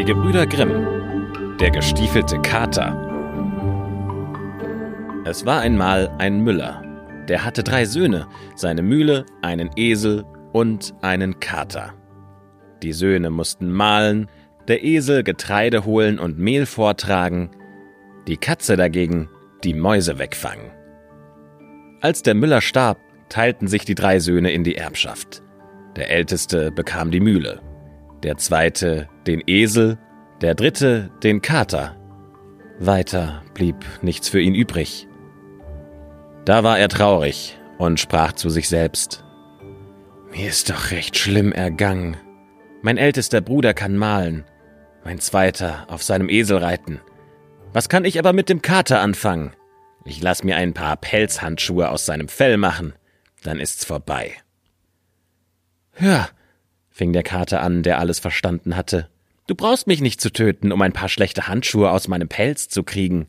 [0.00, 1.58] Die Gebrüder Grimm.
[1.60, 2.96] Der gestiefelte Kater.
[5.26, 6.82] Es war einmal ein Müller.
[7.28, 8.26] Der hatte drei Söhne,
[8.56, 10.24] seine Mühle, einen Esel
[10.54, 11.92] und einen Kater.
[12.82, 14.30] Die Söhne mussten mahlen,
[14.68, 17.50] der Esel Getreide holen und Mehl vortragen,
[18.26, 19.28] die Katze dagegen
[19.64, 20.70] die Mäuse wegfangen.
[22.00, 22.96] Als der Müller starb,
[23.28, 25.42] teilten sich die drei Söhne in die Erbschaft.
[25.96, 27.60] Der älteste bekam die Mühle,
[28.22, 29.98] der zweite den Esel,
[30.40, 31.96] der dritte den Kater.
[32.78, 35.06] Weiter blieb nichts für ihn übrig.
[36.44, 39.24] Da war er traurig und sprach zu sich selbst.
[40.30, 42.16] Mir ist doch recht schlimm ergangen.
[42.82, 44.44] Mein ältester Bruder kann malen,
[45.04, 47.00] mein zweiter auf seinem Esel reiten.
[47.72, 49.52] Was kann ich aber mit dem Kater anfangen?
[50.04, 52.94] Ich lass mir ein paar Pelzhandschuhe aus seinem Fell machen,
[53.42, 54.32] dann ist's vorbei.
[55.92, 56.28] Hör,
[57.00, 59.08] fing der Kater an, der alles verstanden hatte.
[59.46, 62.82] Du brauchst mich nicht zu töten, um ein paar schlechte Handschuhe aus meinem Pelz zu
[62.82, 63.26] kriegen.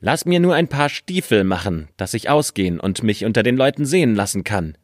[0.00, 3.84] Lass mir nur ein paar Stiefel machen, dass ich ausgehen und mich unter den Leuten
[3.84, 4.78] sehen lassen kann.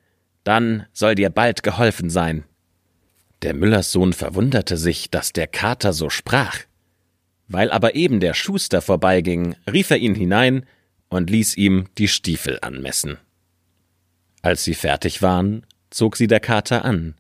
[0.45, 2.45] Dann soll dir bald geholfen sein.
[3.41, 6.59] Der Müllers Sohn verwunderte sich, dass der Kater so sprach.
[7.49, 10.67] Weil aber eben der Schuster vorbeiging, rief er ihn hinein
[11.09, 13.17] und ließ ihm die Stiefel anmessen.
[14.43, 17.15] Als sie fertig waren, zog sie der Kater an,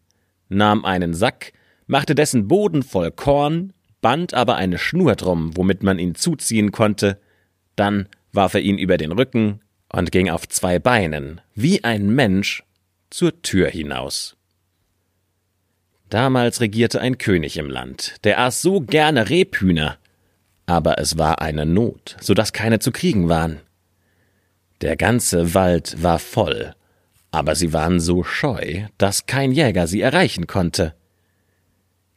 [0.51, 1.53] nahm einen Sack,
[1.87, 7.19] machte dessen Boden voll Korn, band aber eine Schnur drum, womit man ihn zuziehen konnte,
[7.77, 9.61] dann warf er ihn über den Rücken
[9.93, 12.62] und ging auf zwei Beinen, wie ein Mensch,
[13.11, 14.37] zur Tür hinaus.
[16.09, 19.98] Damals regierte ein König im Land, der aß so gerne Rebhühner,
[20.67, 23.61] aber es war eine Not, so dass keine zu kriegen waren.
[24.81, 26.75] Der ganze Wald war voll,
[27.31, 30.95] aber sie waren so scheu, dass kein Jäger sie erreichen konnte.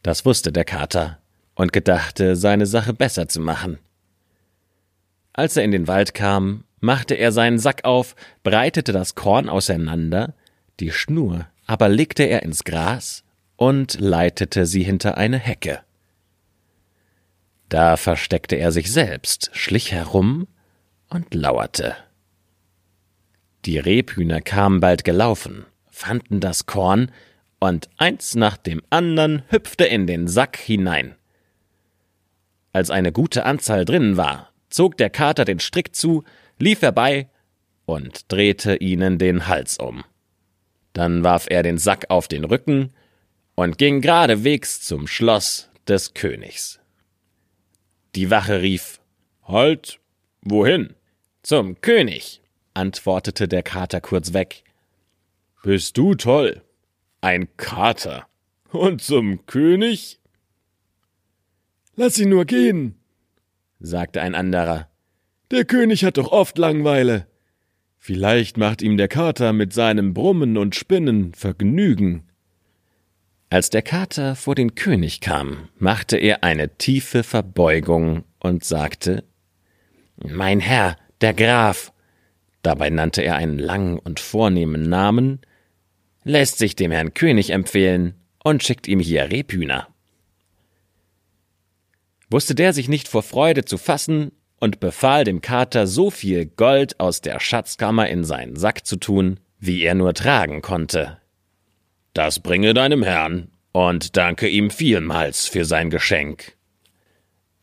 [0.01, 1.19] Das wusste der Kater
[1.55, 3.79] und gedachte, seine Sache besser zu machen.
[5.33, 10.33] Als er in den Wald kam, machte er seinen Sack auf, breitete das Korn auseinander,
[10.79, 13.23] die Schnur aber legte er ins Gras
[13.55, 15.81] und leitete sie hinter eine Hecke.
[17.69, 20.47] Da versteckte er sich selbst, schlich herum
[21.09, 21.95] und lauerte.
[23.65, 27.11] Die Rebhühner kamen bald gelaufen, fanden das Korn,
[27.59, 31.15] und eins nach dem andern hüpfte in den Sack hinein.
[32.73, 36.25] Als eine gute Anzahl drinnen war, zog der Kater den Strick zu,
[36.59, 37.29] lief herbei
[37.85, 40.03] und drehte ihnen den Hals um.
[40.91, 42.93] Dann warf er den Sack auf den Rücken
[43.55, 46.79] und ging geradewegs zum Schloss des Königs.
[48.15, 48.99] Die Wache rief
[49.47, 49.99] Halt.
[50.41, 50.95] Wohin?
[51.41, 52.42] Zum König
[52.73, 54.63] antwortete der Kater kurz weg.
[55.63, 56.61] Bist du toll?
[57.21, 58.27] Ein Kater.
[58.71, 60.19] Und zum König?
[61.95, 62.95] Lass ihn nur gehen,
[63.79, 64.89] sagte ein anderer.
[65.51, 67.27] Der König hat doch oft Langweile.
[67.99, 72.23] Vielleicht macht ihm der Kater mit seinem Brummen und Spinnen Vergnügen.
[73.49, 79.23] Als der Kater vor den König kam, machte er eine tiefe Verbeugung und sagte
[80.17, 81.92] Mein Herr, der Graf,
[82.63, 85.41] dabei nannte er einen langen und vornehmen Namen,
[86.23, 89.87] lässt sich dem Herrn König empfehlen und schickt ihm hier Rebhühner.
[92.29, 96.99] Wusste der sich nicht vor Freude zu fassen und befahl dem Kater so viel Gold
[96.99, 101.17] aus der Schatzkammer in seinen Sack zu tun, wie er nur tragen konnte.
[102.13, 106.55] Das bringe deinem Herrn und danke ihm vielmals für sein Geschenk.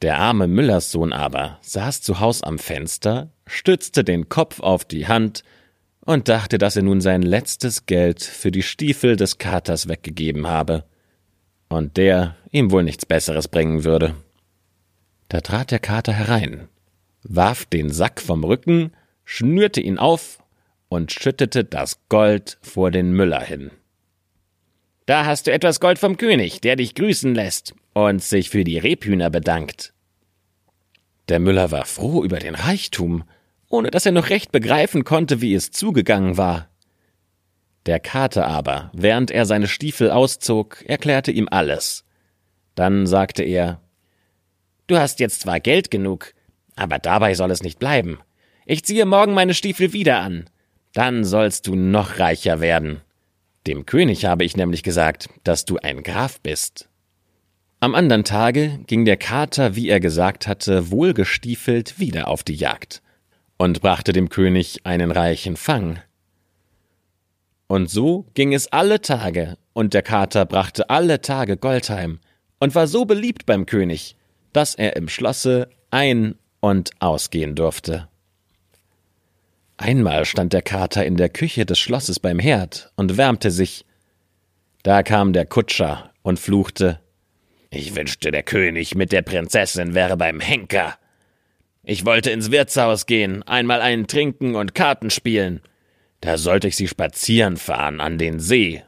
[0.03, 5.45] Der arme Müllerssohn aber saß zu Haus am Fenster, stützte den Kopf auf die Hand
[6.01, 10.85] und dachte, dass er nun sein letztes Geld für die Stiefel des Katers weggegeben habe
[11.69, 14.15] und der ihm wohl nichts Besseres bringen würde.
[15.29, 16.69] Da trat der Kater herein,
[17.23, 18.93] warf den Sack vom Rücken,
[19.25, 20.43] schnürte ihn auf
[20.89, 23.71] und schüttete das Gold vor den Müller hin.
[25.05, 28.79] Da hast du etwas Gold vom König, der dich grüßen lässt und sich für die
[28.79, 29.93] Rebhühner bedankt.
[31.29, 33.25] Der Müller war froh über den Reichtum,
[33.69, 36.69] ohne dass er noch recht begreifen konnte, wie es zugegangen war.
[37.87, 42.05] Der Kater aber, während er seine Stiefel auszog, erklärte ihm alles.
[42.75, 43.81] Dann sagte er
[44.87, 46.35] Du hast jetzt zwar Geld genug,
[46.75, 48.19] aber dabei soll es nicht bleiben.
[48.67, 50.51] Ich ziehe morgen meine Stiefel wieder an.
[50.93, 53.01] Dann sollst du noch reicher werden.
[53.67, 56.90] Dem König habe ich nämlich gesagt, dass du ein Graf bist.
[57.83, 63.01] Am andern Tage ging der Kater, wie er gesagt hatte, wohlgestiefelt wieder auf die Jagd
[63.57, 65.99] und brachte dem König einen reichen Fang.
[67.69, 72.21] Und so ging es alle Tage, und der Kater brachte alle Tage Gold heim,
[72.59, 74.15] und war so beliebt beim König,
[74.53, 78.09] dass er im Schlosse ein- und ausgehen durfte.
[79.79, 83.87] Einmal stand der Kater in der Küche des Schlosses beim Herd und wärmte sich.
[84.83, 87.01] Da kam der Kutscher und fluchte
[87.71, 90.99] Ich wünschte, der König mit der Prinzessin wäre beim Henker.
[91.85, 95.61] Ich wollte ins Wirtshaus gehen, einmal einen trinken und Karten spielen.
[96.21, 98.83] Da sollte ich sie spazieren fahren an den See.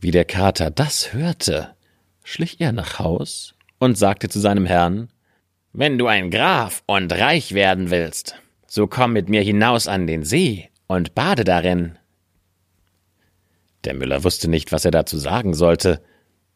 [0.00, 1.76] Wie der Kater das hörte,
[2.24, 5.08] schlich er nach Haus und sagte zu seinem Herrn
[5.72, 8.34] Wenn du ein Graf und reich werden willst,
[8.66, 11.98] so komm mit mir hinaus an den See und bade darin.
[13.84, 16.02] Der Müller wusste nicht, was er dazu sagen sollte,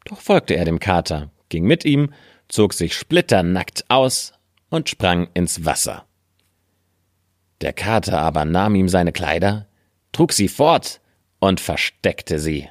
[0.07, 2.13] doch folgte er dem Kater, ging mit ihm,
[2.47, 4.33] zog sich splitternackt aus
[4.69, 6.05] und sprang ins Wasser.
[7.61, 9.67] Der Kater aber nahm ihm seine Kleider,
[10.11, 11.01] trug sie fort
[11.39, 12.69] und versteckte sie.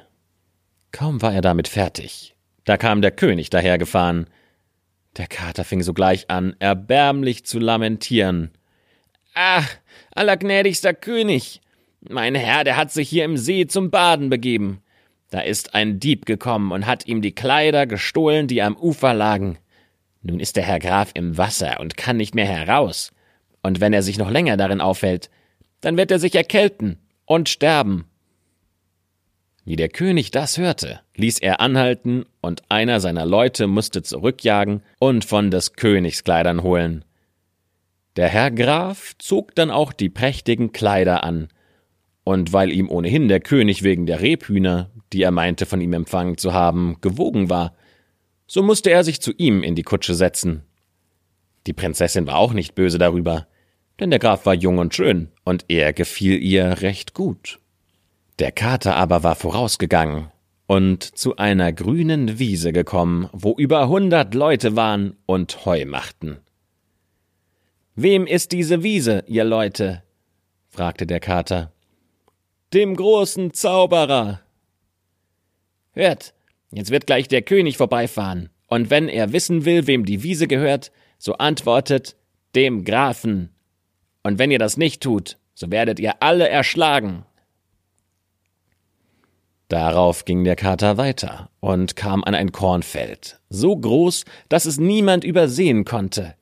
[0.91, 2.35] Kaum war er damit fertig,
[2.65, 4.27] da kam der König dahergefahren.
[5.17, 8.51] Der Kater fing sogleich an, erbärmlich zu lamentieren.
[9.33, 9.69] Ach,
[10.11, 11.61] allergnädigster König,
[12.01, 14.81] mein Herr, der hat sich hier im See zum Baden begeben.
[15.29, 19.57] Da ist ein Dieb gekommen und hat ihm die Kleider gestohlen, die am Ufer lagen.
[20.21, 23.11] Nun ist der Herr Graf im Wasser und kann nicht mehr heraus.
[23.61, 25.29] Und wenn er sich noch länger darin aufhält,
[25.81, 28.05] dann wird er sich erkälten und sterben.
[29.65, 35.25] Wie der König das hörte, ließ er anhalten, und einer seiner Leute musste zurückjagen und
[35.25, 37.03] von des Königs Kleidern holen.
[38.15, 41.49] Der Herr Graf zog dann auch die prächtigen Kleider an,
[42.27, 46.37] und weil ihm ohnehin der König wegen der Rebhühner, die er meinte von ihm empfangen
[46.37, 47.73] zu haben, gewogen war,
[48.47, 50.63] so musste er sich zu ihm in die Kutsche setzen.
[51.67, 53.47] Die Prinzessin war auch nicht böse darüber,
[53.97, 57.61] denn der Graf war jung und schön, und er gefiel ihr recht gut.
[58.39, 60.27] Der Kater aber war vorausgegangen
[60.65, 66.39] und zu einer grünen Wiese gekommen, wo über hundert Leute waren und Heu machten.
[67.95, 70.03] Wem ist diese Wiese, ihr Leute?
[70.67, 71.71] fragte der Kater.
[72.73, 74.41] Dem großen Zauberer.
[75.93, 76.33] Hört,
[76.69, 80.91] jetzt wird gleich der König vorbeifahren, und wenn er wissen will, wem die Wiese gehört,
[81.17, 82.17] so antwortet
[82.55, 83.55] dem Grafen.
[84.21, 87.23] Und wenn ihr das nicht tut, so werdet ihr alle erschlagen.
[89.69, 95.23] Darauf ging der Kater weiter und kam an ein Kornfeld, so groß, dass es niemand
[95.23, 96.35] übersehen konnte.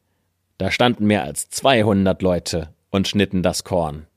[0.57, 4.07] Da standen mehr als zweihundert Leute und schnitten das Korn.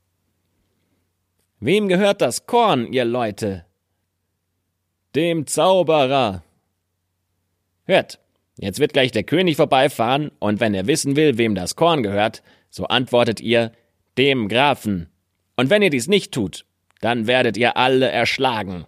[1.61, 3.65] Wem gehört das Korn, ihr Leute?
[5.17, 6.45] Dem Zauberer.
[7.85, 8.21] Hört,
[8.59, 12.43] jetzt wird gleich der König vorbeifahren, und wenn er wissen will, wem das Korn gehört,
[12.71, 13.73] so antwortet ihr
[14.19, 15.09] dem Grafen.
[15.57, 16.65] Und wenn ihr dies nicht tut,
[17.01, 18.87] dann werdet ihr alle erschlagen.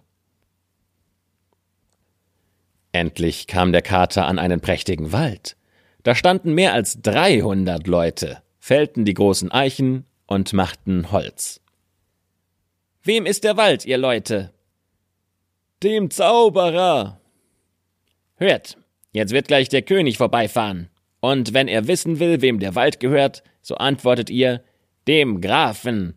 [2.93, 5.57] Endlich kam der Kater an einen prächtigen Wald.
[6.03, 11.60] Da standen mehr als dreihundert Leute, fällten die großen Eichen und machten Holz.
[13.03, 14.53] Wem ist der Wald, ihr Leute?
[15.81, 17.19] Dem Zauberer.
[18.35, 18.77] Hört,
[19.11, 20.89] jetzt wird gleich der König vorbeifahren.
[21.19, 24.61] Und wenn er wissen will, wem der Wald gehört, so antwortet ihr
[25.07, 26.13] dem Grafen.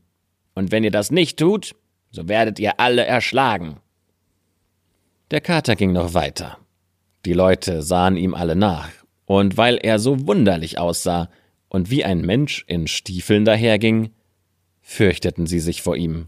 [0.55, 1.75] Und wenn ihr das nicht tut,
[2.11, 3.81] so werdet ihr alle erschlagen.
[5.31, 6.59] Der Kater ging noch weiter.
[7.25, 8.91] Die Leute sahen ihm alle nach,
[9.25, 11.31] und weil er so wunderlich aussah
[11.69, 14.11] und wie ein Mensch in Stiefeln daherging,
[14.83, 16.27] fürchteten sie sich vor ihm.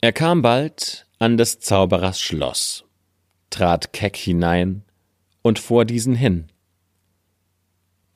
[0.00, 2.84] Er kam bald an des Zauberers Schloss,
[3.50, 4.84] trat keck hinein
[5.42, 6.48] und vor diesen hin.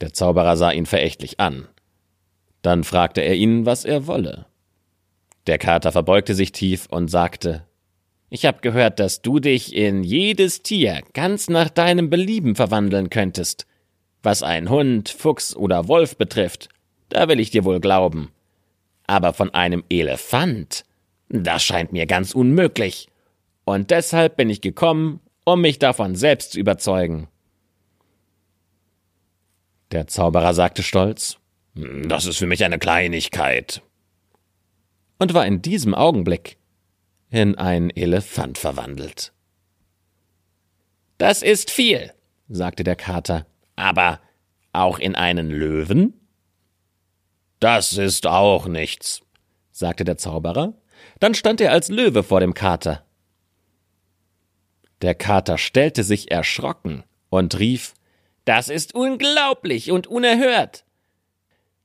[0.00, 1.68] Der Zauberer sah ihn verächtlich an.
[2.62, 4.46] Dann fragte er ihn, was er wolle.
[5.48, 7.66] Der Kater verbeugte sich tief und sagte
[8.34, 13.66] ich habe gehört, dass du dich in jedes Tier ganz nach deinem Belieben verwandeln könntest.
[14.22, 16.70] Was ein Hund, Fuchs oder Wolf betrifft,
[17.10, 18.30] da will ich dir wohl glauben.
[19.06, 20.86] Aber von einem Elefant,
[21.32, 23.08] das scheint mir ganz unmöglich.
[23.64, 27.28] Und deshalb bin ich gekommen, um mich davon selbst zu überzeugen.
[29.90, 31.38] Der Zauberer sagte stolz,
[31.74, 33.82] Das ist für mich eine Kleinigkeit.
[35.18, 36.58] Und war in diesem Augenblick
[37.30, 39.32] in einen Elefant verwandelt.
[41.18, 42.12] Das ist viel,
[42.48, 43.46] sagte der Kater,
[43.76, 44.20] aber
[44.72, 46.14] auch in einen Löwen?
[47.60, 49.22] Das ist auch nichts,
[49.70, 50.74] sagte der Zauberer.
[51.20, 53.04] Dann stand er als Löwe vor dem Kater.
[55.00, 57.94] Der Kater stellte sich erschrocken und rief
[58.44, 60.84] Das ist unglaublich und unerhört.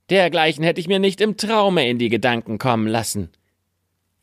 [0.09, 3.29] Dergleichen hätte ich mir nicht im Traume in die Gedanken kommen lassen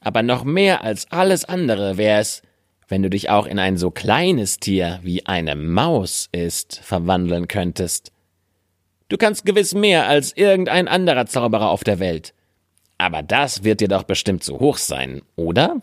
[0.04, 2.42] aber noch mehr als alles andere wäre es,
[2.86, 8.12] wenn du dich auch in ein so kleines Tier wie eine Maus ist, verwandeln könntest.
[9.08, 12.34] Du kannst gewiss mehr als irgendein anderer Zauberer auf der Welt.
[12.98, 15.80] Aber das wird dir doch bestimmt zu hoch sein, oder?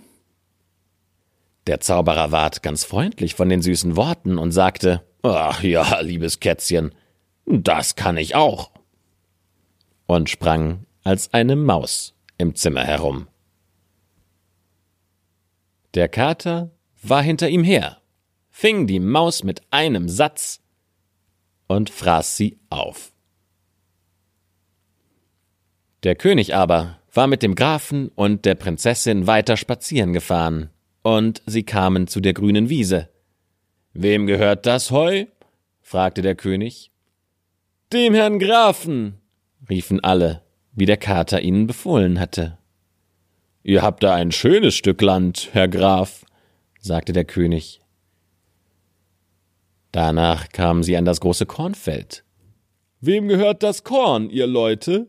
[1.67, 6.95] Der Zauberer ward ganz freundlich von den süßen Worten und sagte, Ach ja, liebes Kätzchen,
[7.45, 8.71] das kann ich auch.
[10.07, 13.27] Und sprang als eine Maus im Zimmer herum.
[15.93, 16.71] Der Kater
[17.03, 18.01] war hinter ihm her,
[18.49, 20.61] fing die Maus mit einem Satz
[21.67, 23.11] und fraß sie auf.
[26.03, 30.69] Der König aber war mit dem Grafen und der Prinzessin weiter spazieren gefahren,
[31.01, 33.09] und sie kamen zu der grünen Wiese.
[33.93, 35.25] Wem gehört das Heu?
[35.81, 36.91] fragte der König.
[37.91, 39.15] Dem Herrn Grafen,
[39.69, 42.57] riefen alle, wie der Kater ihnen befohlen hatte.
[43.63, 46.25] Ihr habt da ein schönes Stück Land, Herr Graf,
[46.79, 47.81] sagte der König.
[49.91, 52.23] Danach kamen sie an das große Kornfeld.
[53.01, 55.07] Wem gehört das Korn, ihr Leute?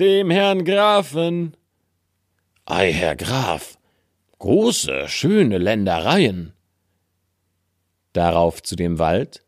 [0.00, 1.54] Dem Herrn Grafen.
[2.64, 3.76] Ei, Herr Graf,
[4.38, 6.54] große, schöne Ländereien.
[8.14, 9.44] Darauf zu dem Wald.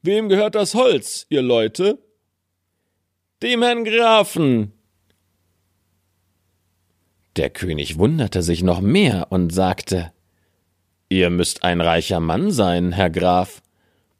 [0.00, 1.98] Wem gehört das Holz, ihr Leute?
[3.42, 4.72] Dem Herrn Grafen.
[7.36, 10.14] Der König wunderte sich noch mehr und sagte
[11.10, 13.60] Ihr müsst ein reicher Mann sein, Herr Graf.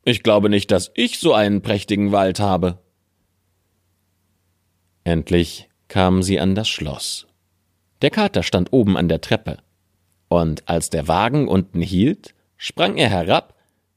[0.04, 2.84] Ich glaube nicht, dass ich so einen prächtigen Wald habe.
[5.04, 7.26] Endlich kamen sie an das Schloss.
[8.02, 9.58] Der Kater stand oben an der Treppe,
[10.28, 13.54] und als der Wagen unten hielt, sprang er herab,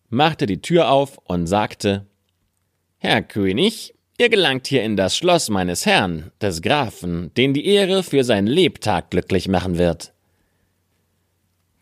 [0.09, 2.05] machte die Tür auf und sagte
[2.99, 8.03] Herr König, ihr gelangt hier in das Schloss meines Herrn, des Grafen, den die Ehre
[8.03, 10.13] für sein Lebtag glücklich machen wird.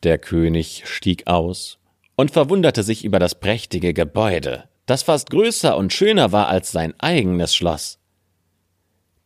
[0.03, 1.79] Der König stieg aus
[2.15, 6.93] und verwunderte sich über das prächtige Gebäude, das fast größer und schöner war als sein
[6.99, 7.97] eigenes Schloss.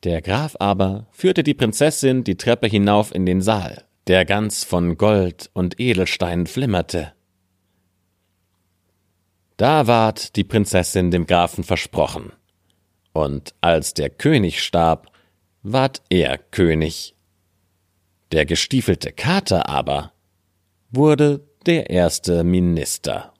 [0.03, 4.97] Der Graf aber führte die Prinzessin die Treppe hinauf in den Saal, der ganz von
[4.97, 7.13] Gold und Edelsteinen flimmerte.
[9.57, 12.31] Da ward die Prinzessin dem Grafen versprochen,
[13.11, 15.11] und als der König starb,
[15.63, 17.15] ward er König.
[18.31, 20.13] Der gestiefelte Kater aber
[20.91, 23.33] wurde der erste Minister.